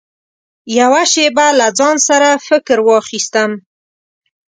[0.77, 3.51] يوه شېبه له ځان سره فکر واخيستم.